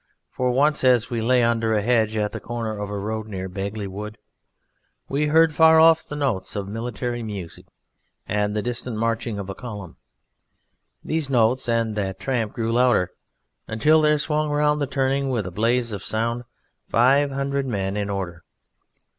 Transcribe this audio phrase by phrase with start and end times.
[0.31, 3.47] For once as we lay under a hedge at the corner of a road near
[3.47, 4.17] Bagley Wood
[5.07, 7.67] we heard far off the notes of military music
[8.27, 9.97] and the distant marching of a column;
[11.03, 13.11] these notes and that tramp grew louder,
[13.77, 16.45] till there swung round the turning with a blaze of sound
[16.89, 18.43] five hundred men in order.